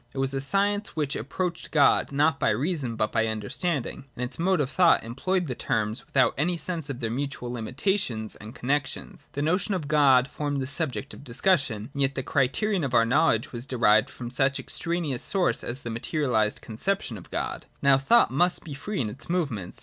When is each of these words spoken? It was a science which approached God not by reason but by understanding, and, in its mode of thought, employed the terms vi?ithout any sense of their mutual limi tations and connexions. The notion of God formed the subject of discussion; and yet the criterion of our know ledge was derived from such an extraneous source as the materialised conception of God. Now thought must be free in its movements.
It 0.15 0.17
was 0.17 0.33
a 0.33 0.41
science 0.41 0.95
which 0.95 1.15
approached 1.15 1.69
God 1.69 2.11
not 2.11 2.39
by 2.39 2.49
reason 2.49 2.95
but 2.95 3.11
by 3.11 3.27
understanding, 3.27 3.97
and, 3.97 4.05
in 4.15 4.23
its 4.23 4.39
mode 4.39 4.59
of 4.59 4.71
thought, 4.71 5.03
employed 5.03 5.45
the 5.45 5.53
terms 5.53 5.99
vi?ithout 6.11 6.33
any 6.39 6.57
sense 6.57 6.89
of 6.89 7.01
their 7.01 7.11
mutual 7.11 7.51
limi 7.51 7.75
tations 7.75 8.35
and 8.41 8.55
connexions. 8.55 9.27
The 9.33 9.43
notion 9.43 9.75
of 9.75 9.87
God 9.87 10.27
formed 10.27 10.59
the 10.59 10.65
subject 10.65 11.13
of 11.13 11.23
discussion; 11.23 11.91
and 11.93 12.01
yet 12.01 12.15
the 12.15 12.23
criterion 12.23 12.83
of 12.83 12.95
our 12.95 13.05
know 13.05 13.27
ledge 13.27 13.51
was 13.51 13.67
derived 13.67 14.09
from 14.09 14.31
such 14.31 14.57
an 14.57 14.63
extraneous 14.63 15.21
source 15.21 15.63
as 15.63 15.81
the 15.83 15.91
materialised 15.91 16.61
conception 16.61 17.15
of 17.15 17.29
God. 17.29 17.67
Now 17.83 17.99
thought 17.99 18.31
must 18.31 18.63
be 18.63 18.73
free 18.73 19.01
in 19.01 19.07
its 19.11 19.29
movements. 19.29 19.79